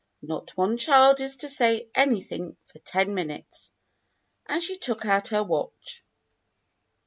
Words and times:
Not 0.23 0.57
one 0.57 0.79
child 0.79 1.19
is 1.21 1.35
to 1.37 1.47
say 1.47 1.87
anything 1.93 2.57
for 2.65 2.79
ten 2.79 3.13
minutes"; 3.13 3.71
and 4.47 4.59
she 4.63 4.75
took 4.75 5.05
out 5.05 5.27
her 5.27 5.43
watch. 5.43 6.03